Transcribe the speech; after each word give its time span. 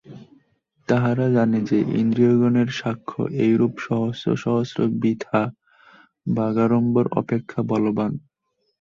তাহারা 0.87 1.25
জানে 1.29 1.59
যে, 1.61 1.77
ইন্দ্রিয়গণের 2.01 2.69
সাক্ষ্য 2.79 3.21
এইরূপ 3.41 3.73
সহস্র 3.79 4.27
সহস্র 4.35 4.79
বৃথা 5.01 5.39
বাগাড়ম্বর 6.27 7.05
অপেক্ষা 7.13 7.59
বলবান্। 7.63 8.13